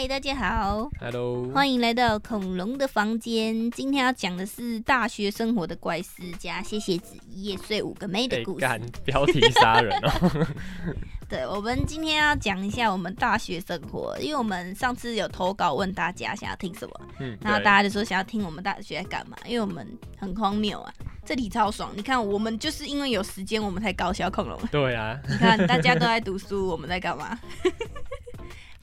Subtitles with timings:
[0.00, 3.68] 嗨，大家好，Hello，欢迎来到恐龙的房间。
[3.72, 8.66] 今天要讲的是大学生活的怪事加谢谢子一夜睡五个妹的故事。
[9.04, 10.46] 标题杀人哦！
[11.28, 19.84] 对，我们今天要讲一下我们大学生活，因为我们上次有投稿问大家想要听什么，嗯，然后大家就说想要听我们大学在干嘛，因为我们
[20.16, 20.94] 很荒谬啊，
[21.26, 21.90] 这里超爽。
[21.96, 24.56] 你看，我们就是因为有时间，我们才搞小恐龙。
[24.70, 27.36] 对啊，你看大家都在读书， 我们在干嘛？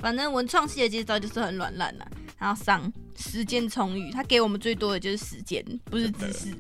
[0.06, 2.06] 反正文创系的介绍就是很软烂啦，
[2.38, 6.56] 然后上时间充裕，他给我们最多的就是时间，不是知识。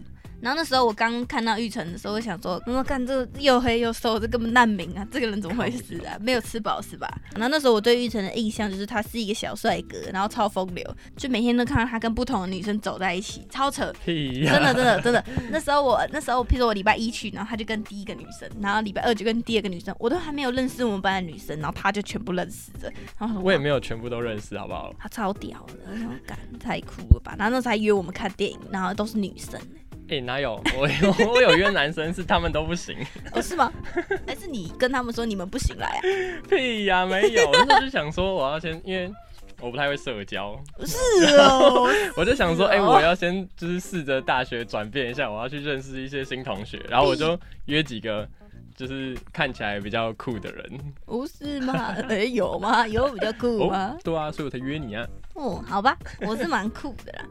[0.45, 5.03] 然后那时候我刚看到玉成的时候，我想说，我看这又黑又瘦，这根本难民啊！
[5.11, 6.15] 这个人怎么回事啊？
[6.21, 7.11] 没有吃饱是吧？
[7.33, 10.85] 然后那时候我对玉成的印象就是他是一个小帅哥，然后超风流，
[11.17, 13.91] 就每天都看到他跟不同的女生走在一起，超扯！
[14.05, 15.25] 真的真的真的。
[15.49, 22.91] 那时候我那时候，譬如说我礼拜一去，然后他就跟第一个女生，然后礼拜二就跟第二个女生，我都还没有认识我们班的女生，然后他就全部认识了。
[23.17, 24.93] 然后我也没有全部都认识，好不好？
[24.99, 27.33] 他超屌的，太酷了吧？
[27.35, 29.59] 然后那时候还约我们看电影，然后都是女生。
[30.07, 32.95] 哎，哪有我有 我有约男生，是他们都不行，
[33.33, 33.71] 哦是吗？
[34.27, 36.01] 还是你跟他们说你们不行来啊？
[36.49, 39.11] 屁呀，没有，我就想说我要先，因为
[39.59, 48.27] 我不太会社交，是哦，我就想说，哎，我要先就是试着大学转变一下，我要去认识一些新同学，然后我就约几个
[48.75, 51.95] 就是看起来比较酷的人，不是吗？
[52.09, 52.87] 哎，有吗？
[52.87, 53.97] 有比较酷吗？
[54.03, 55.07] 对啊，所以我才约你啊。
[55.33, 57.25] 哦，好吧，我是蛮酷的啦。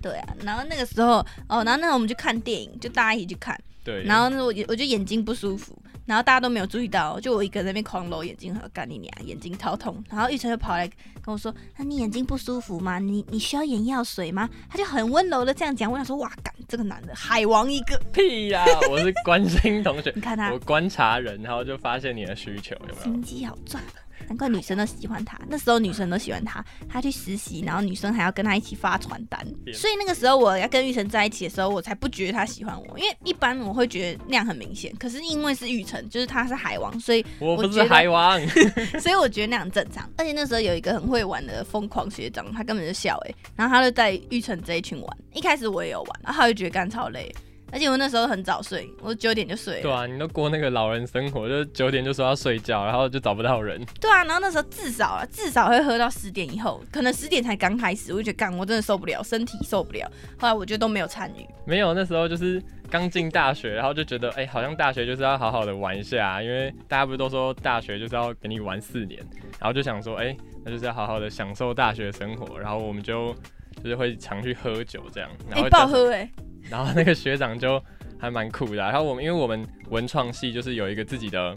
[0.00, 3.58] 对啊，然后那个时候哦，然后那时候我们去看电影，就大家一起去看。
[3.84, 4.02] 对。
[4.04, 10.02] 然后那我我就眼睛不舒服，然后大家都没有注意到，就我一个人那边狂揉眼睛，和干你娘，眼睛超痛。
[10.10, 10.86] 然后玉成就跑来
[11.22, 12.98] 跟我说：“那你眼睛不舒服吗？
[12.98, 15.90] 你你需要眼药水吗？”他就很温柔的这样讲。
[15.90, 18.64] 我想说：“哇，干这个男的海王一个屁呀！
[18.90, 23.02] 我是关心同学， 你看他，我观察人，然后就发现你的需求有没有？
[23.04, 23.80] 心机好重。”
[24.28, 26.64] 难怪女生都喜欢他，那时候女生都喜欢他。
[26.88, 29.40] 他去实习，然后女生还要跟他一起发传单，
[29.72, 32.98] 所以那个时候我要跟玉成在一起的时候，我才不觉得他喜欢我。
[32.98, 38.40] 因为一般我会觉得那样很明显，可是因为是玉成，就是他是海王，所以我不是海王，
[39.00, 40.08] 所以我觉得那样正常。
[40.16, 45.16] 而且那时候有一个很会玩的疯狂学长，他根本就笑哎，然后他就带玉成这一群玩。
[45.32, 47.34] 一开始我也有玩，然后他就觉得干超累。
[47.72, 49.82] 而且我那时候很早睡，我九点就睡。
[49.82, 53.84] 对啊，你都过那个老人生活，就九点就说要睡觉，然后就找不到人。
[54.00, 60.10] 对啊，然后那时候至少啊，至少会喝到十点以后，可能十点才刚开始，我就觉得干，我真的受不了，身体受不了。
[60.38, 61.46] 后来我就都没有参与。
[61.66, 69.20] 没有，那时候就是刚进大学，然后就觉得，哎，好像大学就是要好好的玩一下，因为大家不是都说大学就是要给你玩四年，
[69.58, 73.34] 然后就想说，哎，那就是要好好的享受大学生活，然后我们就
[73.82, 75.28] 就是会常去喝酒这样。
[75.50, 76.30] 哎，爆喝哎。
[76.70, 77.82] 然后那个学长就
[78.18, 81.56] 还蛮酷的，然后我们因为我们文创系就是有一个自己的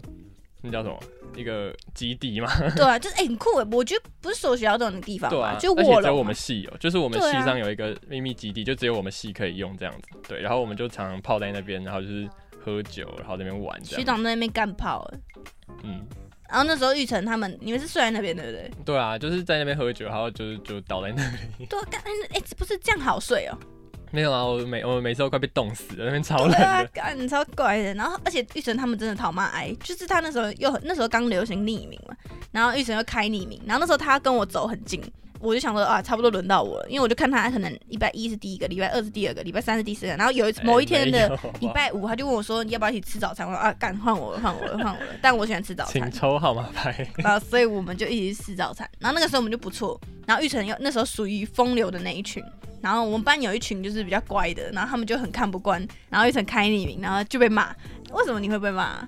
[0.62, 0.98] 那叫什么
[1.36, 12.28] 一个基地嘛，对啊，就是哎很酷哎，我觉得不是所有学校都有的地方，对啊，就我只有我们系有，就是我们系上有一个秘密基地，就只有我们系可以用这样子，对，然后我们就常常泡在那边，然后就是
[12.62, 13.84] 喝酒，然后那边玩。
[13.84, 15.08] 学长在那边干泡，
[15.82, 16.04] 嗯，
[16.48, 18.70] 然后那时候玉成他们，你们是睡在那边对不对？
[18.84, 21.64] 对啊，就是在那边喝酒，然后就是就倒在那里。
[21.66, 23.56] 对，干哎，不是这样好睡哦。
[24.10, 27.94] 没有啊，我每我每次都快被冻死了，那边超冷的，干超怪的。
[27.94, 32.14] 然后，而且玉成他们真的讨骂癌，就是他那时候又那时候刚流行匿名嘛，
[32.50, 35.02] 然后玉成又开匿名，然后那时候他跟我走很近。
[35.42, 43.46] 我就想说啊，差不多轮到我了，因为我就看他可能礼拜一是第一个，礼拜二是第二个，礼拜三是第四个，然后有一某一天的礼拜五，他就问我说，你要不要一起吃早餐？
[43.46, 45.12] 我说啊，干换我了，换我了，换我了。
[45.22, 45.92] 但我喜欢吃早餐。
[45.94, 47.08] 请抽号码牌。
[47.24, 48.86] 啊所以我们就一起吃早餐。
[48.98, 49.98] 然后那个时候我们就不错。
[50.26, 52.44] 然后玉成又那时候属于风流的那一群。
[52.80, 55.86] 然后我们班有一群就是比较乖的，然后他们就很看不惯。
[56.08, 57.74] 然后一层开匿名，然后就被骂。
[58.12, 59.06] 为什么你会被骂？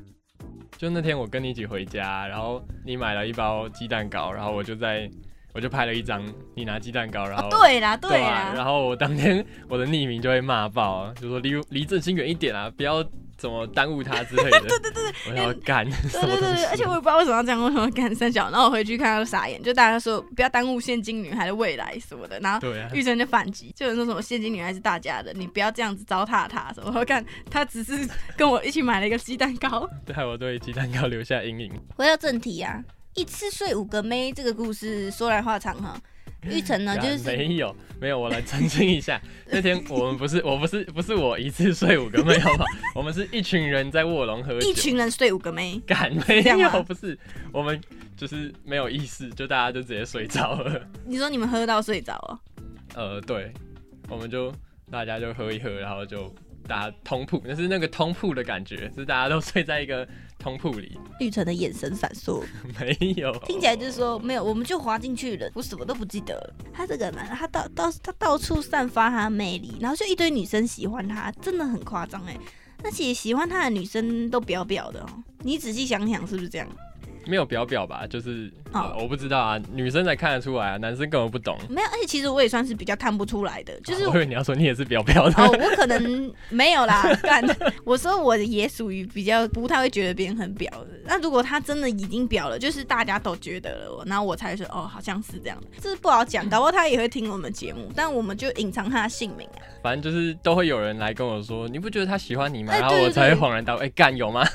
[0.77, 5.11] 就那天我跟你一起回家，然后你买了一包鸡蛋糕，然后我就在。
[5.55, 6.25] 我就拍了一张
[6.55, 13.05] 你拿鸡蛋糕，然后对啦对啦，然后我当天我的匿名就会骂爆啊，就说离离正兴远一点啊，不要
[13.43, 14.61] 怎么耽误他之类的。
[14.63, 15.85] 对对对我要干。
[15.85, 18.49] 对对对， 而且我也不知道为什么要这样，为什么要干三角。
[18.51, 22.39] 然后我回去看到傻眼，就大家说不要耽误现金女孩的未来什么的。
[22.39, 22.61] 然后
[22.95, 26.93] 玉成就反击，就有人说什么现金女孩是大家的，你不要这样子糟蹋她什么。
[26.95, 31.73] 我看 他只是跟我一起买了一个鸡蛋糕，对我对鸡蛋糕留下阴影。
[31.97, 32.81] 回到正题啊。
[33.15, 35.95] 一次睡五个妹，这个故事说来话长哈。
[36.45, 42.69] 玉成呢，就是没有没有，我来澄清一下，那天我们不是我不是不是我一次睡五个妹，好不好？
[42.95, 46.83] 我们是一群人在卧龙喝酒，一群人睡五个妹，敢没有？
[46.83, 47.17] 不是，
[47.53, 47.81] 我们
[48.17, 50.81] 就是没有意识，就大家就直接睡着了。
[51.07, 52.41] 你说你们喝到睡着了？
[52.95, 53.53] 呃，对，
[54.09, 54.53] 我们就
[54.91, 56.35] 大家就喝一喝，然后就
[56.69, 60.07] 大家通铺，那是那个通铺的感觉，是大家都睡在一个
[60.39, 60.99] 通铺里。
[61.21, 62.43] 玉成的眼神闪烁，
[62.79, 66.55] 没有，听起来就是说没有，我们就滑进去了，我什么都不记得了。
[66.73, 72.37] 他这个男，他到到他到处散发他的魅力，然后就一堆女生喜欢他，真的很夸张哎。
[72.85, 75.07] 而且喜欢他的女生都表表的哦，
[75.43, 76.69] 你仔细想想是不是这样？
[77.27, 78.53] 没有表表吧，就是
[78.99, 81.57] 我不知道啊，女生才看得出来啊，男生根本不懂。
[81.69, 85.43] 没有，而且其实我也算是比较看不出来的，就是我以为你要说你也是表表的。
[85.43, 87.45] 哦，我可能没有啦， 干，
[87.85, 90.89] 我说我也属于比较不太会觉得别人很表的。
[91.05, 99.61] 那如果他真的已经表了，就是大家都觉得了，然后我才说哦，好像是这样的，这是不好讲， 搞不好他也会听我们节目，但我们就隐藏他的姓名啊。
[99.83, 102.73] 反正就是都会有人来跟我说，你不觉得他喜欢你吗？
[102.73, 104.47] 然后我才会恍然大悟，哎，干有吗？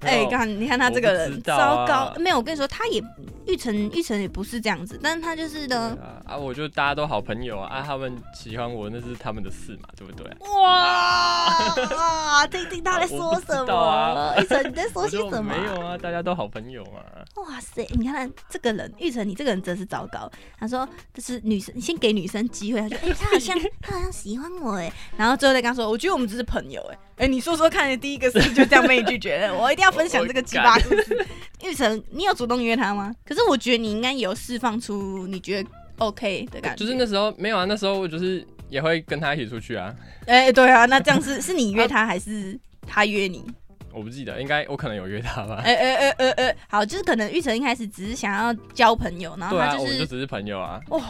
[0.00, 3.02] 哎，干，你看他这个人糟糕，没有，我跟你说，他也
[3.46, 10.26] 玉成玉成也不是这样子，但是他就是呢，啊，我就大家都好朋友啊，啊，他们喜欢我那是他们的事嘛，对不对？
[10.62, 14.34] 哇，听听他在说什么？
[14.40, 15.54] 玉成你在说些什么？
[15.54, 17.00] 没有啊，大家都好朋友嘛。
[17.42, 20.30] 哇塞，你看这个人，玉成你这个人真是糟糕。
[20.58, 24.74] 他说这是女生，你先给女生机会，他说哎，他好像 他好像喜欢我。
[24.74, 26.82] 哎，然后最后再跟他说，我觉得我们只是朋友。
[26.90, 31.26] 哎，哎，你说说看，第一个是就这样被拒绝了， 我一定要分享这个鸡巴故事。
[31.64, 33.14] 玉成，你有主动约他吗？
[33.24, 35.68] 可是我觉得你应该有释放出你觉得
[35.98, 36.84] OK 的感觉。
[36.84, 39.94] 就是那时候没有啊，那时候我就是也会跟他一起出去啊。
[40.26, 43.42] 哎，对啊，那这样是是你约他还是他约你？
[43.94, 45.62] 我不记得，应该我可能有约他吧。
[45.64, 50.78] 哎哎哎哎哎，好，就是可能玉成一开始只是想要交朋友，然后他就是就只是朋友啊。
[50.90, 51.00] 哦。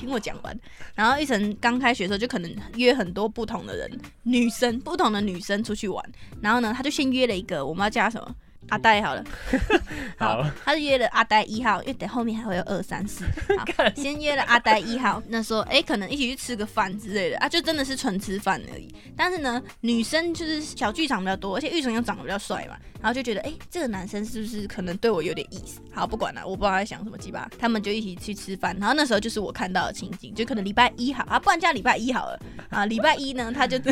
[0.00, 0.58] 听我讲完，
[0.94, 6.02] 然后一晨刚开学的时候就可能约很多不同的人，女生不同的女生出去玩，
[6.40, 8.34] 然后呢，他就先约了一个，我们要叫什么？
[8.68, 9.24] 阿呆好了，
[10.16, 13.24] 好，他就约了阿呆一号，因为等后面还会有二三四，
[13.58, 13.64] 好，
[13.96, 17.38] 先约了阿呆一号，那说哎，可能一起去吃个饭之类的。
[17.38, 18.94] 啊，就真的是纯吃饭而已。
[19.16, 25.80] 但是呢，女生就是小剧场比较多，而且玉成又长得比较帅嘛，然后就觉得哎，这个男生是不是可能对我有点意思？
[25.92, 32.38] 好，不管了，我不知道在想什么鸡巴，他们就一起去吃饭，然后那时候就是我看到的情景，就可能礼拜一好啊，不然叫礼拜一好了。
[32.68, 33.78] 啊，礼拜一呢，他就。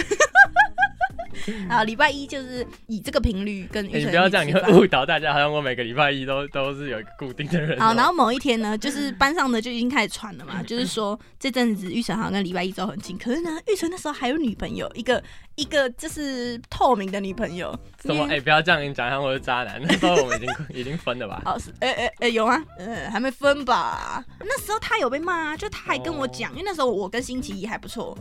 [1.69, 7.79] 啊，礼拜一就是以这个频率跟你不要这样，你会误导大家，好像我每个礼拜一都都是有一个固定的人。
[7.79, 15.23] 好，然后某一天呢，就是班上的就已经开始传了嘛， 就是说这阵子玉成好像跟礼拜一走很近，可是呢，玉成那时候还有女朋友，一个
[15.56, 17.76] 一个就是透明的女朋友。
[18.02, 18.26] 什么？
[18.31, 19.81] 哎，不要这样，你讲像我是渣男。
[19.82, 21.43] 那时候我们已经已经分了吧？
[21.44, 22.62] 哦，是，哎哎哎，有吗？
[22.79, 24.25] 呃，还没分吧？
[24.41, 28.17] 那时候他有被骂，就他还跟我讲，因为那时候我跟星期一还不错。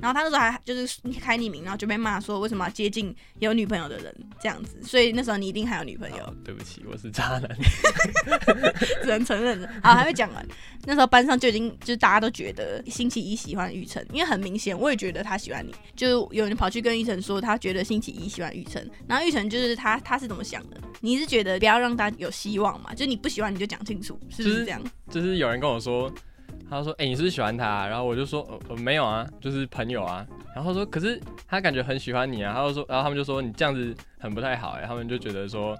[0.00, 6.36] 然后他那时候还就是开匿名，然后就被骂说为什么要接近有女朋友的人这样子，所以那时候你一定还有女朋友。
[6.44, 7.48] 对不起，我是渣男，
[9.02, 9.68] 只能承认了。
[9.82, 10.46] 好，还没讲完。
[10.84, 20.76] 那时候班上就已经就是大家都觉得星期一喜欢玉成，因为很明显我也觉得他喜欢你，就有人跑去跟玉成说他觉得星期一喜欢玉成，然后玉成就是他他是怎么想的？
[21.00, 22.92] 你是觉得不要让他有希望嘛？
[22.94, 24.82] 就是你不喜欢你就讲清楚，是不是这样？
[25.10, 26.12] 就是有人跟我说。
[26.70, 35.76] 他说：“哎，你是不是喜欢他？”然后我就说：“呃，没有啊，就是朋友啊。”然后说：“可是他感觉很喜欢你啊。”他就说：“然后他们就说你这样子很不太好哎。”他们就觉得说，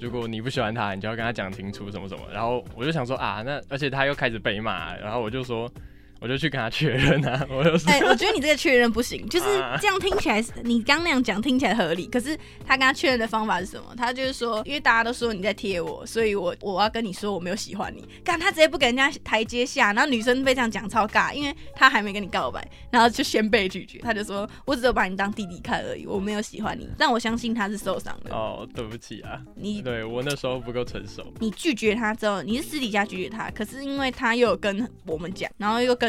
[0.00, 2.24] 如果你不喜欢他，你就要跟他讲清楚什么什么。
[2.32, 5.70] 然后我就想说啊，那而且他又开始被骂，然后我就说。
[6.20, 9.46] 我就去跟他确认啊， 我就说，哎，我觉得你这个确认不行， 就是
[9.80, 12.36] 这样听起来，你刚那样讲听起来合理，可是
[12.66, 13.94] 他跟他确认的方法是什么？
[13.96, 18.06] 他就是说，因为大家都说你在贴我，所以我我要跟你说我没有喜欢你。
[18.24, 23.98] 干他直接不给人家台阶下，然后女生被这样讲超尬，因为他还没跟你告白，然后就先被拒绝。
[23.98, 26.88] 他就说我只有把你当弟弟看而已，我没有喜欢你。
[26.98, 28.34] 但我相信他是受伤的。
[28.34, 31.22] 哦，对不起啊，你对我那时候不够成熟。
[31.40, 36.06] 你拒绝他之后，你是私底下拒绝他，可是因为他又有跟我们讲，然后又跟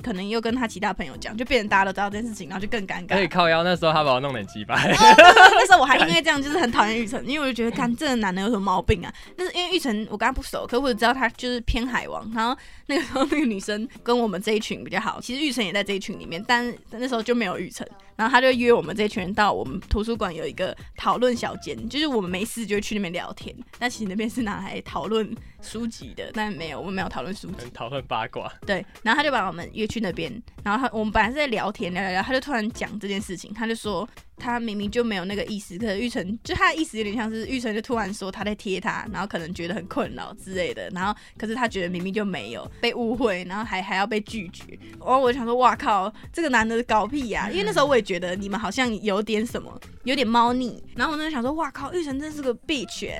[0.00, 0.28] 可能。
[0.28, 3.14] 又跟他其他朋友讲，就变成大家都知道这件事情，然后就更尴尬。
[3.14, 4.74] 可以靠腰，那时候他把我弄点鸡巴。
[4.76, 9.10] 那时候我还因为这样就是很讨厌玉成，因为我就觉得，看这个男的有什么毛病啊？
[9.38, 12.30] 但是因为玉成我跟他不熟，可我知道他就是偏海王。
[12.34, 12.54] 然后
[12.88, 17.86] 那个时候那个女生跟我们这一群比较好，其实玉成也在这一群里面，但那时候就没有玉成。
[18.18, 23.54] 然后他就约我们这群人到我们图书馆有一个讨论小间，就是我们没事就会去那边聊天。
[23.78, 25.32] 但其实那边是拿来讨论
[25.62, 28.52] 书籍的，但没有，我们没有讨论书籍，讨论八卦。
[28.66, 34.08] 对，然后他就把我们约去那边，然后他我们本来是在聊天聊聊聊，他就突然讲这件事情，他就说。
[34.38, 47.48] 他明明就没有那个意思，可是玉成就他的意思有点像是玉成就突然说他在贴他，然后可能觉得很困扰之类的，然后可是他觉得明明就没有被误会，然后还还要被拒绝，然后我就想说哇靠，这个男的搞屁呀！
[47.52, 53.10] 因为那时候我也觉得你们好像有点什么，有点猫腻，然后我那时候想说哇靠，玉成真是个 bitch。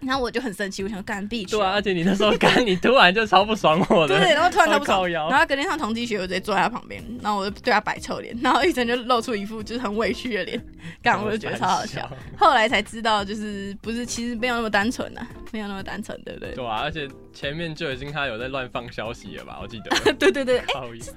[0.00, 1.56] 然后我就很生气，我想干必去。
[1.56, 10.62] 对啊，而且你那时候干， 你突然就超不爽我的，对，然后突然超不爽，然后隔天上同济学，我直接坐在他旁边，然后我就对他摆臭脸，然后玉成就露出一副就是很委屈的脸，
[11.02, 12.08] 干我就觉得超好笑。
[12.38, 16.54] 后来才知道，就是不是其实没有那么单纯呐、没有那么单纯，对不对？
[16.54, 19.58] 对啊，而且前面就已经他有在乱放消息了吧？
[19.62, 20.64] 我记得， 对对对， 哎、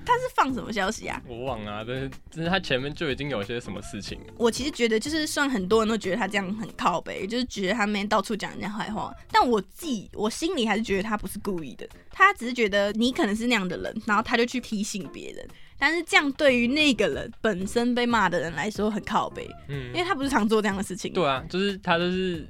[0.05, 1.22] 他是放什么消息啊？
[1.27, 15.46] 我忘了、啊，但是但是他前面就已经有些什么事情，我其实觉得，就是算很多人都觉得他这样很靠背，就是觉得他们到处讲人家坏话，但我自己我心里还是觉得他不是故意的，他只是觉得你可能是那样的人，然后他就去提醒别人。
[15.81, 21.13] 但是这样对于那个人本身被骂的人来说很靠背，嗯因，为他不是常做这样的事情。
[21.13, 22.46] 对啊，就是他就是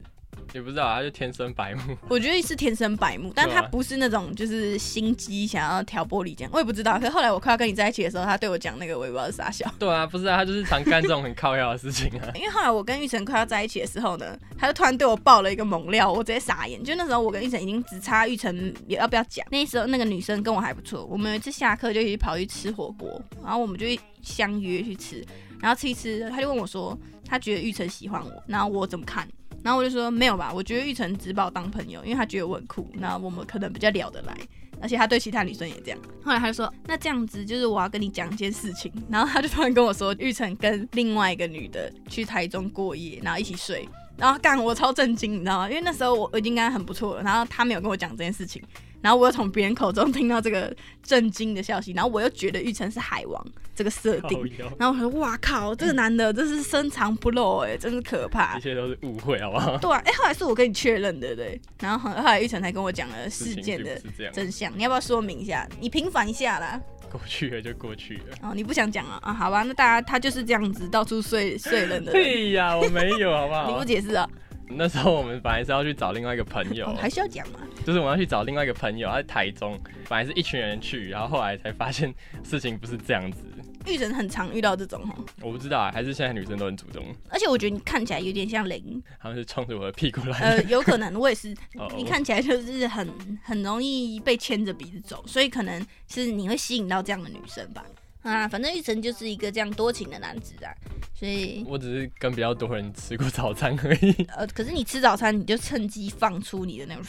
[0.54, 6.98] 也不知道啊，他就天生白目， 我觉得是天生白目，但他不是那种就是心机想要挑拨离间，我也不知道。
[7.00, 9.72] 可是后来我快要跟你在一起的时候，他对我讲那个，我也不知道是傻笑。
[9.78, 12.32] 对啊，不是啊，他就是常干这种很靠腰的事情啊。
[12.36, 16.84] 因为后来我跟玉成快要在一起的时候呢，他就突然对我爆了一个猛料，我直接傻眼。
[16.84, 23.86] 就那时候我跟玉成已经只差玉成也要不要讲，那时候那个女生跟我还不错，我们有一次下课就一起跑去吃火锅，然后我们就
[24.22, 25.24] 相约去吃，
[25.60, 29.28] 然后吃一吃，他就问我说，他觉得玉成喜欢我，然后我怎么看？
[29.64, 34.36] 然后我就说没有吧，我觉得玉成只把我当朋友，因为他觉得我很酷，那我们可能比较聊得来，
[34.82, 36.00] 而且他对其他女生也这样。
[36.24, 43.88] 后来他就说，那这样子就是我要跟你讲一件事情，然后他就突然跟我说，玉成跟另外一个女的去台中过夜，然后一起睡。
[44.18, 45.70] 然后干我超震惊，你知道吗？
[45.70, 48.62] 因为那时候我我已经跟他很不错了，然后他没有跟我讲这件事情，
[49.02, 58.62] 然后我又从别人口中听到这个震惊的消息，然后我又觉得玉成是海王这个设定然后我说哇靠，这个男的真是深藏不露哎、真是可怕一。
[58.62, 59.78] 切都是误会，好不好？
[59.78, 61.60] 对啊，哎、后来是我跟你确认的，对？
[61.80, 64.00] 然后后后来玉成才跟我讲了事件的
[64.34, 65.68] 真相，你要不要说明一下？
[65.80, 66.80] 你平反一下啦。
[67.12, 68.36] 过去了就过去了。
[68.44, 69.20] 哦，你不想讲啊？
[69.24, 73.84] 啊，好吧，那大家他就是这样子到处睡睡人的人， 屁呀，我没有，好不好 你不？
[73.84, 74.30] 解释啊？
[74.70, 77.60] 那时候我们本来是要去找另外一个朋友哦，，还需要讲吗？
[77.86, 83.44] 就是我们要去找另外一个朋友，他在台中，本来是一群人去，然后后来才发现事情不是这样子。
[83.88, 93.08] 遇人很常遇到这种哦，我不知道啊，还是现在女生都很主动，而且我觉得你看起来有点像零，他们是冲着我的屁股来呃。，有可能我也是， 哦你看起来就是很
[93.42, 97.84] 很容易被牵着鼻子走，所以可能是你会吸引到这样的女生吧。
[98.22, 100.70] 啊，反正玉成就是一个这样多情的男子啊，
[101.16, 107.04] 所以我只是跟比较多人吃过早餐而已，呃，可是你吃早餐你就趁机放出你的那种，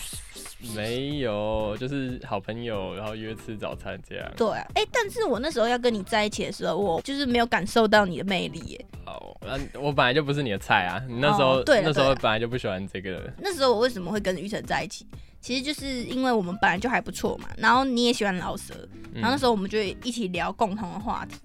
[0.77, 4.33] 没有，就是好朋友，然后约吃早餐这样。
[4.37, 8.87] 对啊，哎、但是我那时候要跟你在一起的时候，我就是没有感受到你的魅力耶。
[9.07, 13.29] 哦，那我本来就不是你的菜啊，你那时候、哦对那时候本来就不喜欢这个。
[13.39, 15.05] 那时候我为什么会跟玉成在一起？
[15.41, 18.75] 其实就是因为我们本来就还不错嘛，然后你也喜欢老舍，
[19.15, 21.37] 然后那时候我们就一起聊共同的话题，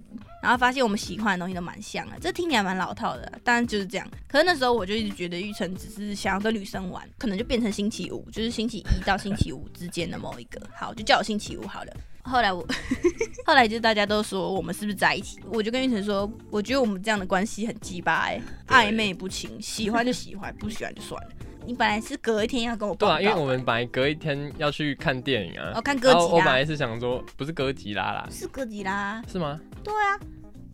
[0.42, 4.06] 然后发现我们喜欢的东西都蛮像的，这听起来蛮老套的啊，当然就是这样。
[4.28, 11.92] 可是那时候我就一直觉得玉成只是想要跟女生玩，可能就变成星期五，就是星期一到星期五之间的某一个，好，就叫我星期五好了。
[12.22, 12.66] 后来我，
[13.46, 15.38] 后来就大家都说我们是不是在一起？
[15.50, 21.30] 我就跟玉成说，我觉得我们这样的关系很鸡巴哎，暧昧不清，喜欢就喜欢，不喜欢就算了。
[21.66, 29.58] 你本来是隔一天要跟我报对啊，因为我们本来隔一天要去看电影啊，哦看哥吉拉我本来是想说，不是哥吉拉啦，是哥吉拉，是吗？
[29.82, 30.14] 对啊，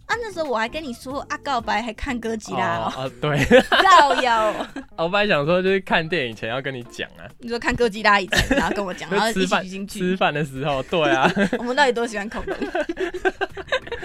[0.06, 12.56] 啊那时候我还跟你说啊告白还看哥吉拉哦哦，哦 对，造谣哦，我本来想说就是看电影前要跟你讲啊，你说看哥吉拉以前，然后跟我讲， 然后一起去，吃饭的时候，对啊， 我们到底多喜欢恐龙？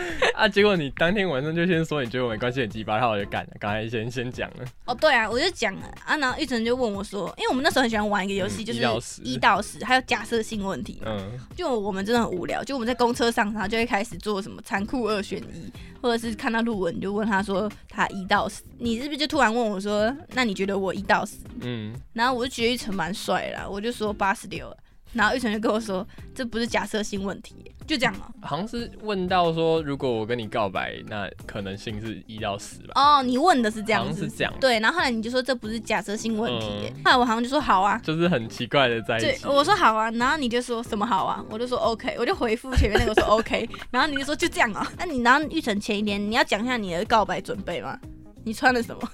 [0.35, 9.83] 啊，结果你当天晚上就先说你觉得我们关系很鸡巴，然后我就干了，刚才先先讲了，哦，对啊，我就讲了啊，然后玉成就问我说，因为我们那时候很喜欢玩一个游戏，嗯 就是一到十。
[9.83, 11.07] 还有假设性问题嘛。
[11.17, 21.37] 嗯，就我们真的很无聊，就我们在公车上，然后就会开始做什么残酷二选一，或者是看到路文你就问他说他一到十，你是不是就突然问我说，那你觉得我一到十？
[21.61, 24.75] 嗯，然后我就觉得玉成蛮帅的啦，我就说八十六，
[25.13, 27.55] 然后玉成就跟我说这不是假设性问题，
[27.87, 34.53] 就这样了、好像是问到说，如果我跟你告白，那可能性是一到十吧，哦，你问的是这样子好像是这样。
[34.59, 36.67] 对，然后后来你就说这不是假设性问题。
[36.83, 37.03] 耶，嗯。
[37.05, 37.99] 后来我好像就说好啊。
[38.03, 39.47] 就是很奇怪的在一对，起。
[39.47, 44.91] 我说好啊，然后你就说什么好啊，我就说 OK，我就回复前面那个说 OK， 然后你就说就这样啊。
[44.97, 47.97] 那你然后玉成前一天你要讲一下你的告白准备吗？
[48.43, 49.11] 你穿了什么？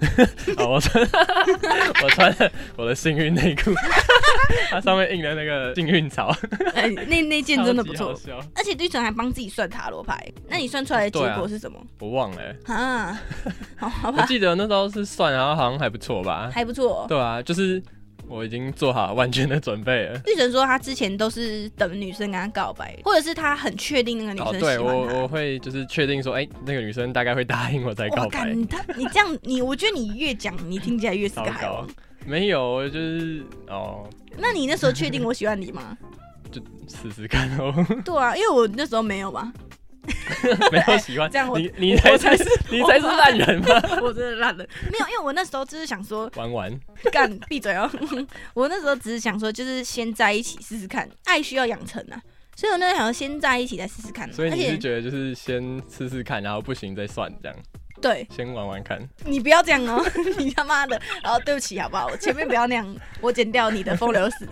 [0.58, 1.02] 哦，我穿
[2.02, 3.70] 我穿了我的幸运内裤，
[4.70, 6.34] 它上面印的那个幸运草，
[6.74, 8.14] 哎，那那件真的不错
[8.54, 10.26] 而且绿城还帮自己算塔罗牌。
[10.48, 11.78] 那你算出来的结果是什么？
[12.00, 13.22] 我忘了欸、啊，
[13.76, 16.50] 好好我，记得那时候是算，然后好像还不错吧？
[16.52, 17.06] 还不错。
[17.08, 17.82] 对啊，就是
[18.28, 20.20] 我已经做好万全的准备了。
[20.26, 25.22] 玉成说他之前都是等女生跟他告白，或者是他很确定那个女哦，生对我。
[25.22, 28.58] 我会就是确定说，哎、那个女生大概会答应我再告哇，白干。
[28.58, 31.86] 你他你这样你，我觉得你越讲你听起来越是个海王。，
[32.26, 35.96] 没有，就是哦，那你那时候确定我喜欢你吗？
[36.50, 37.72] 就试试看哦。
[38.04, 39.52] 对啊，因为我那时候没有嘛。
[40.70, 43.68] 没有喜欢这样我你你才才是你才是烂人吗？
[44.02, 47.90] 我真的烂人，没有，因为我那时候只是想说，玩玩，干闭嘴哦！
[48.52, 52.20] 我那时候只是想说，就是先在一起试试看，爱需要养成啊，
[52.54, 54.30] 所以我那时候想要先在一起再试试看。
[54.30, 57.56] 所以你是觉得就是先试试看，然后不行再算这样，
[58.04, 59.00] 对先玩玩看。
[59.24, 60.04] 你不要这样哦，
[60.36, 62.06] 你他妈的，然后对不起好不好？
[62.12, 64.46] 我前面不要那样，我剪掉你的风流史。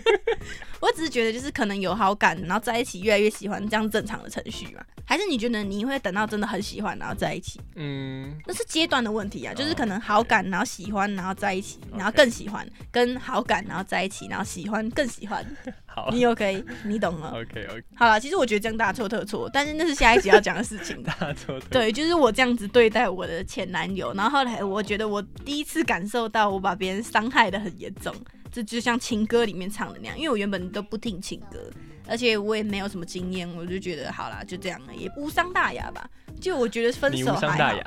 [0.80, 4.80] 我只是觉得就是可能有好感，然后在一起越来越喜欢，这样正常的程序嘛？
[5.04, 7.60] 还是你觉得你会等到真的很喜欢然后在一起？
[7.74, 15.44] 嗯，那是阶段的问题啊，就是可能好感，然后喜欢，然后在一起，然后更喜欢，跟好感，然后在一起，然后喜欢更喜欢。
[15.90, 17.30] 好你 OK，你懂了。
[17.30, 21.02] ，OK OK，好了，其实我觉得这样大错特错，但是那是下一集要讲的事情。
[21.02, 28.14] 大错特对，就是我这样子对待我的前男友，然后后来我觉得我第一次感受到我把别人伤害的很严重，
[28.52, 31.58] 这就像情歌里面唱的那样，因为我原本都不听情歌，
[32.06, 36.08] 而且我也没有什么经验，我就觉得好啦，就这样了，也无伤大雅吧。
[36.40, 37.84] 就我觉得分手还好大雅。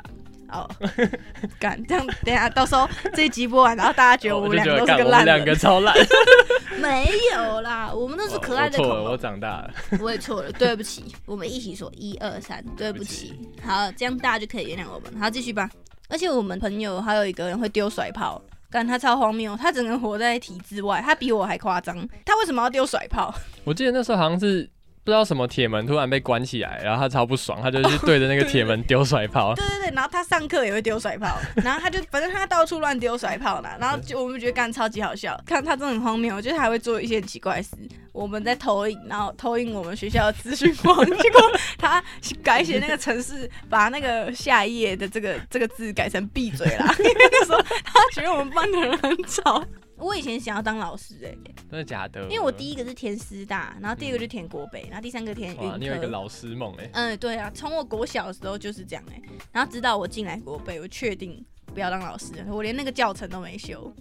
[0.50, 0.68] 哦，
[1.58, 5.96] 干这样，等一下到时候这一集播完，然后大家觉得哦我们两个都是个烂两个，超烂，
[6.82, 9.16] 没有啦，我们都是可爱的我错了，我。
[9.16, 9.72] 长大了。
[10.00, 13.38] 我也错了，对不起，我们一起说 一二三，对不起。
[13.64, 15.20] 好，这样大家就可以原谅我们。
[15.20, 15.70] 好，继续吧。
[16.08, 21.96] 而且我们朋友还有一个人会丢甩炮，但他超荒谬，他只能活在体制外，他比我还夸张。
[22.24, 23.32] 他为什么要丢甩炮？
[23.64, 24.68] 我记得那时候好像是
[25.04, 29.52] 不知道什么铁门突然被关起来，然后他超不爽，他就去对着那个铁门丢甩炮。
[29.56, 37.70] 对对对，然后他上课也会丢甩炮， 然后他就反正他到处乱丢甩炮啦，然后就我们觉得干超级好笑，看他真的很荒谬，就是还会做一些很奇怪的事。
[38.12, 41.40] 我们在投影，然后投影我们学校的资讯网，结果
[41.78, 42.02] 他
[42.42, 49.64] 改写那个城市，把那个下一页的这个这个字改成闭嘴啦，因 为那时候他觉得我们班的人很吵。
[49.96, 51.36] 我以前想要当老师哎、
[51.70, 52.22] 真的假的？
[52.24, 56.06] 因为我第一个是填师大，然后第二个就填国北，然后第三个填你有一个。
[56.06, 56.90] 老师梦哎。
[56.92, 59.22] 嗯，对啊，从我国小的时候就是这样哎、
[59.52, 63.92] 然后直到我进来国北，我确定不要当老师，我连那个教程都没修。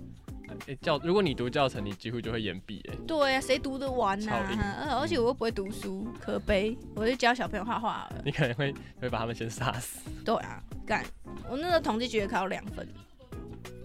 [0.68, 2.96] 诶教，如果你读教程，你几乎就会延毕哎。
[3.08, 6.78] 对啊，谁读得完呐、超硬呃而且我又不会读书，可悲。
[6.94, 8.22] 我就教小朋友画画了。
[8.26, 10.00] 你可能会会把他们先杀死。
[10.26, 11.06] 对啊，干！
[11.50, 12.86] 我那个统计学考两分。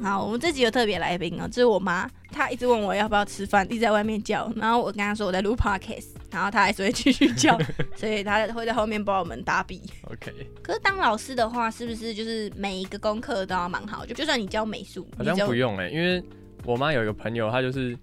[0.00, 7.59] 好，我们这集有特别来宾哦，这是我妈，她一直问我要不要吃饭，一直在外面叫，然后我跟她说我在录 podcast，然后她还是会继续叫，
[7.96, 9.82] 所以她会在后面帮我们打笔。
[10.02, 10.32] OK，
[10.62, 14.04] 可是当老师的话，是不是就是每一个功课都要蛮好？
[14.04, 16.22] 就就算你教美术，好像不用哎，因为
[16.64, 17.96] 我妈有一个朋友，她就是，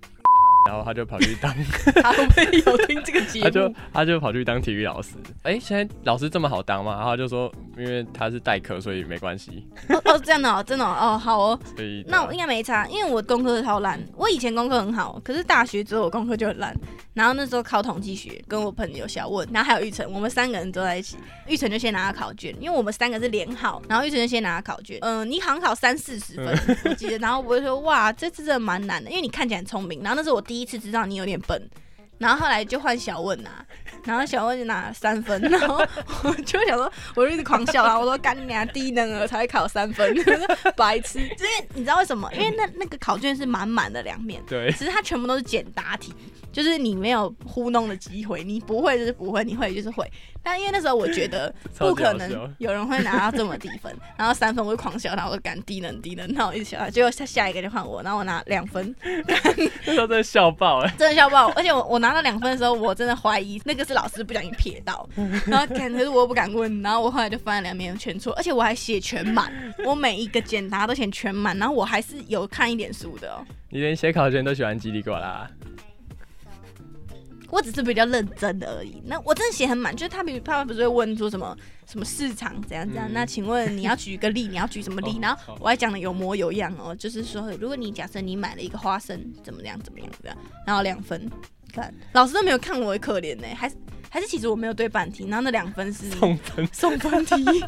[0.67, 1.54] 然后他就跑去当，
[2.02, 3.73] 他会不会有听这个节 他就？
[3.93, 5.15] 他就跑去当体育老师。
[5.43, 6.93] 哎，现在老师这么好当吗？
[6.95, 9.67] 然后他就说，因为他是代课，所以没关系。
[9.89, 13.99] 哦哦，这样的哦，真的哦，哦好哦，所以那我应该没差，因为我功课超烂。
[14.15, 16.73] 我以前功课很好，可是大学之后我功课就很烂。
[17.13, 21.17] 然后那时候考统计学，跟我朋友小问，然后还有玉成，我们三个人坐在一起。
[21.47, 24.97] 玉成就先拿到考卷，因为我们三个是连考，然后玉成就先拿到考卷。
[25.02, 27.17] 嗯、你好像考三四十分， 我记得。
[27.19, 30.02] 然后我就说哇，这次真的蛮难的，因为你看起来很聪明。
[30.02, 31.69] 然后那是我第一次知道你有点笨。
[32.19, 33.49] 然后后来就换小问拿，
[34.05, 35.83] 然后小问就拿三分， 然后
[36.23, 40.15] 我就想说，我就一直狂笑啊，我说干你娘低能儿才会考三分，
[40.77, 41.19] 白痴。
[41.19, 42.29] 因为你知道为什么？
[42.33, 46.13] 因为那那个考卷是满满的两面，对，只是它全部都是简答题，
[46.51, 50.09] 就是你没有糊弄的机会，你不会就是不会，你会就是会。
[50.43, 58.93] 但因为那时候我觉得 不可能有人会拿到这么低分， 然后三分我就狂笑他，我就敢低能低能，然后我一直笑他，结果下下一个就换我，然后我拿两分，
[59.25, 59.36] 那
[59.93, 60.93] 时候真的笑爆哎。
[60.97, 61.47] 真的笑爆！
[61.53, 65.08] 而且我我拿到两分的时候，我真的怀疑那个是老师不小心撇到，
[65.47, 69.51] 然后看可是我又不敢问，然后我后来就翻了两面全错，而且我还写全满，
[69.86, 75.49] 我每一个简答都写全满，然后我还是有看一点书的哦，你连写考卷都喜欢叽里呱啦，
[77.53, 78.99] 我只是比较认真的而已。
[79.05, 85.11] 那我真的写很满，就是他比他不是会问说什么什么市场怎样怎样，嗯那请问你要举一个例，你要举什么例？
[85.11, 91.29] 哦然后我还讲的有模有样哦，就是说如果你假设你买了一个花生怎么样怎么样这样，然后两分，
[91.71, 93.75] 看老师都没有看我可怜呢、还是
[94.09, 96.67] 还是其实我没有对半题，然后那两分是送分。
[96.73, 97.63] 送分题。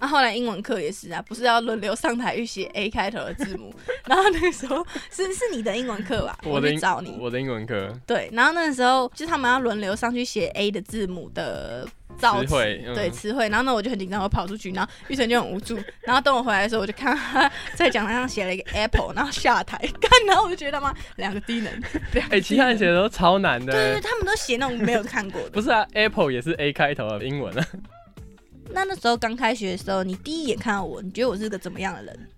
[0.00, 3.72] 那、后来英文课也是啊，不是要轮流上台去写 A 开头的字母，
[4.08, 6.38] 然后那个时候是是你的英文课吧？
[6.44, 11.86] 我的英去找你，我的英文课对，然后那个时候就是他们要轮流上去写 A 的字母的
[12.18, 12.54] 造词，
[12.94, 13.48] 对词汇。
[13.50, 15.78] 然后呢，我就很紧张，我跑出去，然后玉成就很无助。
[16.00, 21.70] 然后等我回来的时候，我就看到他在讲台上写了一个 apple，然后下台 看，然后我就觉得他妈两个低能。
[22.30, 24.00] 哎，其他人写的都超难的对对。
[24.00, 25.50] 他们都写那种没有看过的。
[25.50, 27.66] 不是啊，Apple 也是 A 开头的英文啊。
[28.68, 32.28] 那那时候刚开学的时候，你第一眼看到我，你觉得我是个怎么样的人？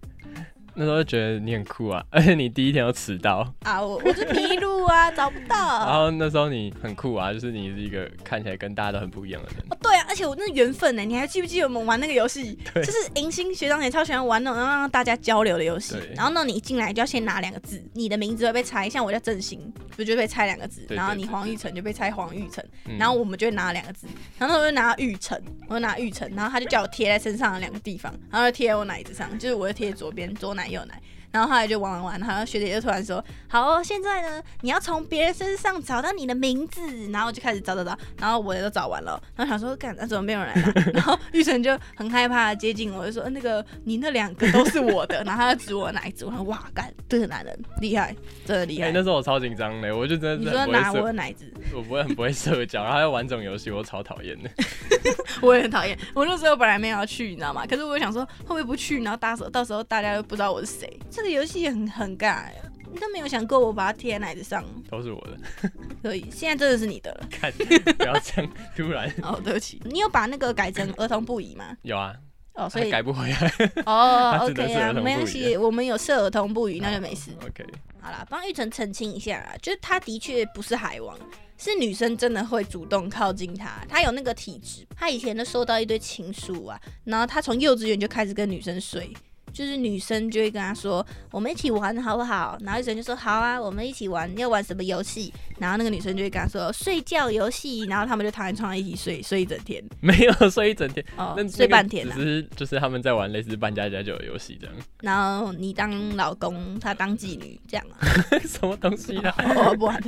[0.74, 5.56] 那时候就觉得你很酷啊， 而且你第一天要迟到，啊，我我就迷路啊， 找不到
[5.86, 5.92] 然。
[5.92, 9.58] 后那时候你很酷啊，就是你是一个看起来跟大家都很不一样的人。
[9.70, 12.58] 哦，对啊，而且我那缘分呢，你还记不记得我们玩那个游戏？
[12.72, 15.96] 对就是迎新学长也超喜欢玩那种让大家交流的游戏。
[16.16, 20.86] 然后呢，你一进来就要先拿两个字，你的名字会被猜，像我叫郑兴，不就被猜两个字？
[20.88, 24.06] 然后你黄玉成就被猜黄玉成，嗯然后我们就会拿两个字，
[24.38, 31.00] 然后我就拿玉成，我就拿玉成，然后他就叫我贴在身上的两个地方，然后就贴在我奶子上，就是我就贴左边左奶右奶。
[31.32, 48.14] 然后后来就玩玩玩，然后学姐就突然说：“好哦、现在呢，你要从别人身上找到你的名字。”然后我就开始找找找，然后我也都找完了，然后想说：“干，那怎么没有人来 拿？”然后玉成就很害怕接近我，就说：“那个你那两个都是我的。”然后他就指我的奶子，我说：“哇，干，这个男人厉害，
[48.44, 48.92] 真的厉哎、害。
[48.92, 54.50] 那时候我超紧张的，我就真的 是说拿我的奶子，我不会很不会社交，然后还要玩这种游戏，我超讨厌的。
[55.40, 55.98] 我也很讨厌。
[56.14, 57.64] 我那时候本来没有要去，你知道吗？
[57.66, 61.00] 可是我想说，会不会不去，然后大时候到时候大家都不知道我是谁？
[61.10, 62.44] 这个游戏很很尬，
[62.92, 65.70] 你都没有想过我把它贴在奶子上，都是我的，
[66.02, 66.26] 可以。
[66.30, 67.28] 现在真的是你的了。
[67.30, 67.50] 看
[67.96, 71.76] 不要这样，突然哦，对不起，你有把那个改成儿童不宜吗？
[71.82, 72.14] 有啊，
[72.54, 73.52] 哦，所以改不回来。
[73.86, 77.30] 哦，OK 啊，没关系，我们有设儿童不宜，那就没事。
[77.42, 77.64] OK，
[78.00, 81.18] 好啦，帮玉成澄清一下啊，就是他的确不是海王，
[81.56, 84.86] 是女生真的会主动靠近他，他有那个体质。
[84.96, 89.12] 他以前都收到一堆情书啊，然后他从幼稚园就开始跟女生睡。
[89.52, 94.32] 就是女生就会跟他说：“我们一起玩好不好？”然后女生就说：“好啊，我们一起玩。
[94.38, 102.14] 要玩什么游戏？”然后那个女生就会跟他说：“睡觉游戏。”然后他们就躺在床上一起睡，睡一整天， 没有睡一整天，哦那，睡半天啊。
[102.16, 107.98] 只是就是他们在玩类似扮家家酒的游戏这样， 然后你当老公，他当妓女，这样啊？
[108.46, 109.34] 什么东西啊？
[109.56, 110.02] 我，不玩。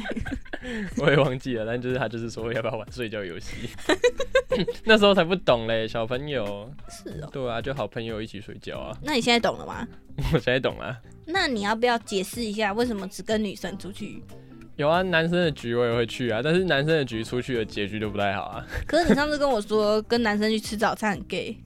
[0.96, 3.68] 我也忘记了，但就是他就是说要不要玩睡觉游戏，
[4.84, 7.28] 那时候才不懂嘞，小朋友，是哦。
[7.30, 9.86] 对啊，就好朋友一起睡觉啊，那你现在懂了吗？
[10.32, 10.96] 我现在懂了。
[11.26, 14.22] 那你要不要解释一下，为什么只跟女生出去？
[14.76, 18.66] 有啊，男生的局我也会去啊，但是男生的局出去的结局都不太好啊。
[18.86, 21.56] 可是你上次跟我说，跟男生去吃早餐很 gay。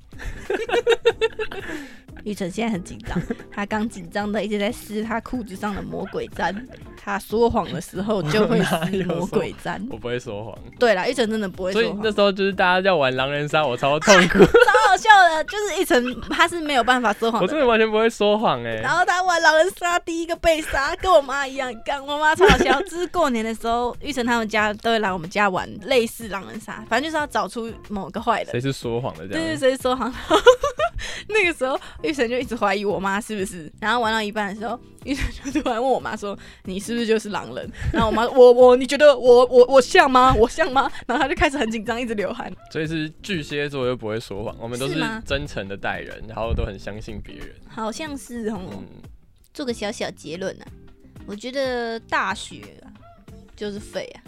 [2.25, 6.55] 玉成现在很紧张，他刚紧张的一直在撕他裤子上的魔鬼毡。
[7.03, 9.81] 他说谎的时候就会撕魔鬼毡。
[9.91, 15.45] 我不会说谎，对啦，玉成真的不会说谎，所以那时候就是大家要玩狼人杀，我超 痛苦，超好笑的。
[15.45, 17.59] 就是玉成他是没有办法说谎我真。
[17.59, 22.05] 的完全不会说谎哎、然后他玩狼人杀，第一个被杀，跟我妈一样干。
[22.05, 28.61] 我妈超好笑，就是过年的时候，玉成他们家都会来我们家玩类似狼人杀，反正就是要找出某个坏人谁。
[28.61, 30.13] 是说谎的这对对，谁是说谎？
[31.29, 40.35] 那个时候玉成就一直怀疑我妈是不是，然后玩到一半的时候，玉成就突然问我妈说：“你是不是就是狼人？”然后我妈说：“我我，你觉得我我我像吗？
[40.35, 42.53] 我像吗？”然后他就开始很紧张，一直流汗。
[42.71, 47.49] 所以是巨蟹座又不会说谎，我们都是真诚的待人，然后都很相信别人。
[47.69, 48.61] 好像是哦。
[48.73, 48.85] 嗯，
[49.55, 50.67] 做个小小结论啊，
[51.27, 52.87] 我觉得大学啊
[53.57, 54.23] 就是废啊。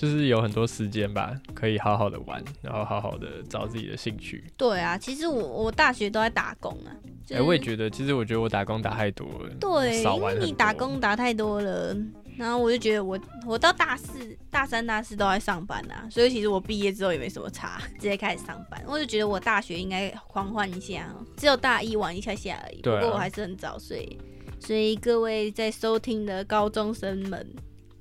[0.00, 4.42] 就是有很多时间吧，可以好好的玩，然后好好的找自己的兴趣。
[4.56, 6.88] 对啊，其实我我大学都在打工啊。
[7.26, 11.94] 就哎、是我也觉得，其实我觉得我打工打太多了，对，因为你打工打太多了，
[12.38, 18.82] 然后我就觉得我我到大四、大三、大四都在上班啊，所以其实我毕业之后也没什么差， 直接开始上班。
[18.86, 22.80] 我就觉得我大学应该狂欢一下，只有大一玩一下下而已。
[22.80, 24.18] 对啊不过我还是很早睡，
[24.58, 27.46] 所以各位在收听的高中生们，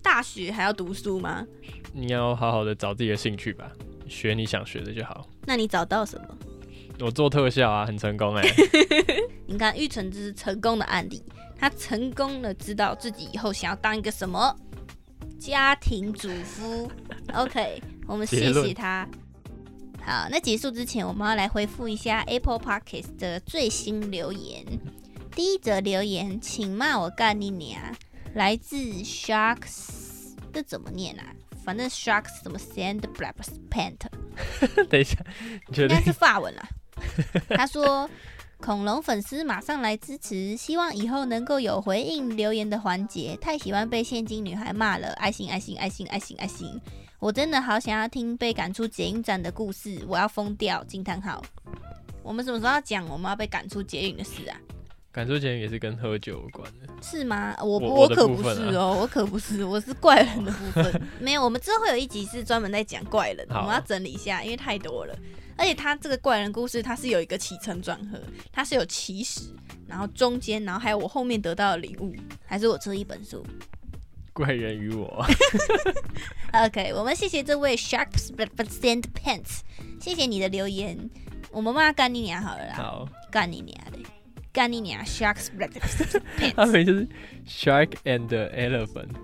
[0.09, 1.45] 大学还要读书吗？
[1.93, 3.71] 你要好好的找自己的兴趣吧，
[4.07, 5.29] 学你想学的就好。
[5.45, 6.35] 那你找到什么？
[6.99, 8.43] 我做特效啊，很成功哎、
[9.45, 11.21] 你看玉成这是成功的案例，
[11.55, 14.55] 他成功的知道自己以后想要当一个什么
[15.39, 16.91] 家庭主妇。
[17.35, 19.07] OK，我们谢谢他。
[20.01, 24.65] 好，那结束之前，我们要来回复一下 Apple Podcast 的最新留言。
[25.35, 27.79] 第一则留言，请骂我干你娘，
[28.35, 31.25] 来自 Sharks，这怎么念啊？
[31.63, 33.33] 反正 Sharks 怎么 Sand Black
[33.69, 33.97] Pant，
[34.89, 35.17] 等一下，
[35.67, 36.69] 你觉得应该是法文啦。
[37.55, 38.09] 他说
[38.59, 43.37] ：“恐龙粉丝马上来支持，希望以后能够有回应留言的环节。
[43.39, 46.79] 太喜欢被现金女孩骂了，爱心爱心爱心爱心爱心！
[47.19, 50.83] 我真的好想要听被赶出捷运站的故事，我要疯掉！
[50.85, 51.43] 惊叹号！
[52.23, 54.57] 我们什么时候要讲我们要被赶出捷运的事啊？
[55.11, 56.87] 赶出前也是跟喝酒有关的？
[57.01, 57.55] 是吗？
[57.59, 61.01] 我我我可不是哦，我可不是，我是怪人的部分。
[61.19, 65.15] 没有，我们之后会有一集是专门在讲怪人，我们要整理一下，因为太多了。
[65.57, 68.17] 而且他这个怪人故事，它是有一个起承转合，
[68.51, 69.53] 它是有起始，
[69.87, 73.45] 然后中间，然后还有我后面得到的礼物，还是我这一本书。
[74.31, 75.25] 怪人与我，
[76.53, 79.59] OK，我们谢谢这位 Sharks Sand Pants，
[79.99, 81.09] 谢谢你的留言。
[81.51, 83.99] 我们骂干你娘好了啦，好，干你娘的！
[84.51, 85.49] 干你娘，sharks
[86.55, 87.07] 他名就是
[87.47, 89.15] Shark and Elephant，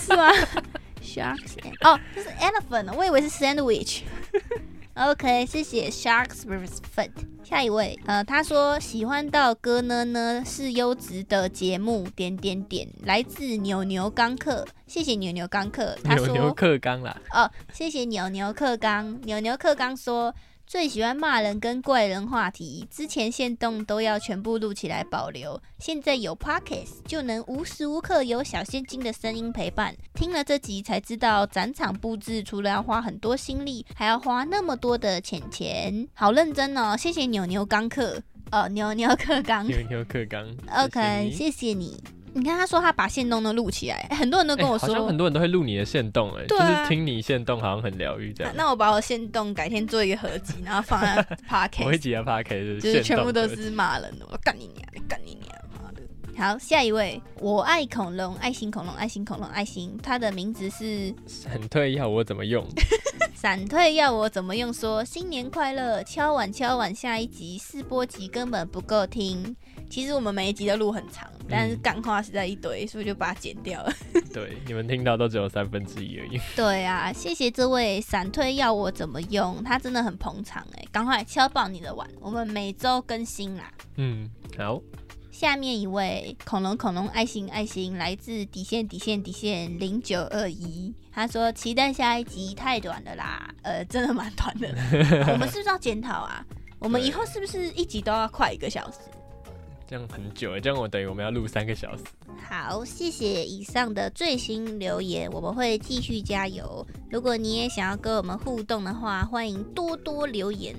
[0.00, 0.32] 是吗？
[1.02, 4.00] sharks and 哦，这是 elephant，我以为是 sandwich。
[4.94, 7.10] OK，谢谢 Sharks vs Foot。
[7.42, 15.96] 下一位，呃，他说喜欢到歌呢呢是优质的节目，点点点，来自牛牛刚克，谢谢牛牛刚克。
[16.02, 17.14] 他牛牛克刚啦。
[17.32, 20.34] 哦，谢谢牛牛克刚，牛牛克刚说。
[20.66, 29.94] 最喜欢骂人跟怪人话题，之前线动都要全部录起来保留，现在有 Pockets 就能无时无刻有小现金的声音陪伴。
[30.14, 36.96] 听了这集才知道，展场布置除了要花很多心力，还要花那么多的钱钱，好认真哦！
[36.96, 40.44] 谢谢牛牛刚克，哦，牛牛克刚， 牛牛克刚
[40.84, 42.02] ，OK，谢谢你。
[42.34, 48.52] 你看，他说他把线动都录起来，很多人都跟我说，好像很多人都会录你的线动，哎，就是听你线动好像很疗愈这样。
[48.56, 55.48] 那我把我线动改天做一个合集，然后放在 Park，我一集的 Park 就是全部都是骂人的，我干你娘，干你娘，
[55.80, 56.02] 妈的！
[56.36, 62.66] 好，下一位，我爱恐龙，爱心恐龙，爱心恐龙，爱心，他的名字是闪退要我怎么用？
[63.34, 64.72] 闪退要我怎么用？
[64.72, 69.54] 说新年快乐，敲碗敲碗，下一集试播集根本不够听。
[69.94, 73.92] 其实我们每一集的路很长，但是干话实在一堆，所以就把它剪掉了。
[74.34, 76.40] 对，你们听到都只有三分之一而已。
[76.56, 83.72] 对啊，谢谢这位闪退要我怎么用，他真的很捧场哎，赶快敲爆你的碗，我们每周更新啦。
[83.94, 84.28] 嗯，
[84.58, 84.82] 好。
[85.30, 94.68] 下面一位恐龙恐龙爱心爱心来自底线底线底线零九二一，他说期待下一集太短了啦，呃，真的蛮短的。
[95.30, 96.44] 我们是不是要检讨啊？
[96.80, 98.98] 我们以后是不是一集都要快一个小时？
[99.86, 102.02] 这样很久，这样我等于我们要录三个小时。
[102.48, 106.86] 好，谢谢以上的最新留言，我们会继续加油。
[107.10, 110.74] 如果你也想要跟我们互动的话，欢迎多多留言。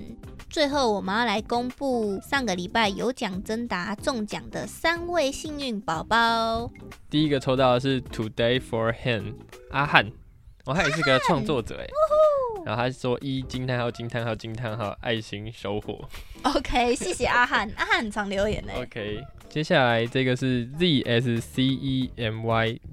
[0.49, 6.71] 最后，我们要来公布上个礼拜有奖征答中奖的三位幸运宝宝。
[7.09, 9.33] 第一个抽到的是 Today for Him
[9.71, 10.11] 阿汉，
[10.65, 11.87] 哦，他也是个创作者哎。
[12.65, 16.03] 然后他说一惊叹号惊叹号惊叹号爱心收获。
[16.43, 18.73] OK，谢谢阿汉， 阿汉很常留言呢。
[18.75, 22.09] OK，接下来这个是 ZSCEMY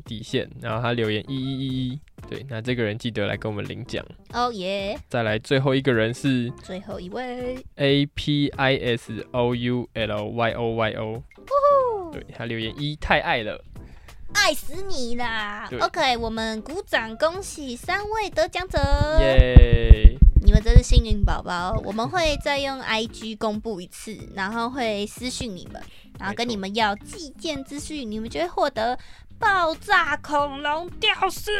[0.04, 4.04] 底线，然后他留言一一一一，对，那这个人记得来跟我们领奖。
[4.32, 4.98] 哦耶！
[5.08, 9.22] 再来最后一个人是最后一位 APISOULYOYO，
[12.12, 13.64] 对他留言一太爱了。
[14.34, 18.78] 爱死你啦！OK，我们鼓掌，恭喜三位得奖者！
[19.20, 20.18] 耶！
[20.44, 21.80] 你们真是幸运宝宝。
[21.84, 25.80] 我们会再用 IG 公布一次，然后会私讯你们，
[26.18, 28.98] 然后跟你们要寄件资讯，你们就会获得。
[29.42, 31.50] 爆炸恐龙吊饰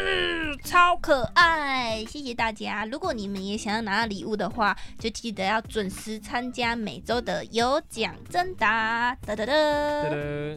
[0.63, 2.85] 超可爱，谢谢大家！
[2.85, 9.13] 如果你们也想要拿到礼物的话，就记得要准时参加每周的有奖征答。
[9.25, 9.53] 哒哒哒！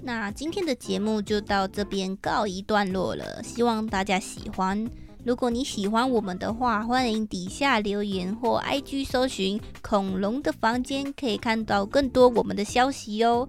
[0.05, 4.89] 那今天的节目就到这边告一段落了，希望大家喜欢。
[5.25, 13.49] 如果你喜欢我们的话，欢迎底下留言或 IG 搜寻“恐龙的房间”，可以看到更多我们的消息哦。